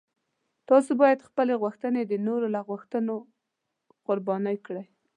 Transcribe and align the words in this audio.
تاسو 0.69 0.91
باید 1.01 1.25
خپلې 1.27 1.53
غوښتنې 1.63 2.01
د 2.05 2.13
نورو 2.27 2.47
له 2.55 2.61
غوښتنو 2.69 3.15
قرباني 4.07 4.57
کړئ. 4.65 4.85